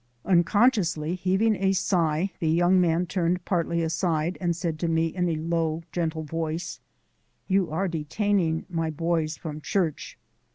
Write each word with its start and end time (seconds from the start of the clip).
Unconsciously 0.25 1.13
heaving 1.13 1.55
a 1.57 1.73
sigh 1.73 2.31
the 2.39 2.49
young 2.49 2.81
man 2.81 3.05
turned 3.05 3.45
partly 3.45 3.83
aside 3.83 4.35
and 4.41 4.55
said 4.55 4.79
to 4.79 4.87
me 4.87 5.05
in 5.05 5.29
a 5.29 5.35
low, 5.35 5.83
gentle 5.91 6.23
voice: 6.23 6.79
"You 7.47 7.69
are 7.69 7.87
detaining 7.87 8.65
my 8.67 8.89
boys 8.89 9.37
from 9.37 9.61
church." 9.61 10.17